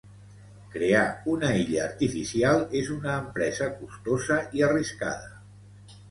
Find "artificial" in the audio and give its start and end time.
1.87-2.63